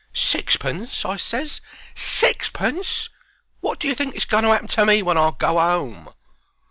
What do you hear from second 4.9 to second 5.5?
when I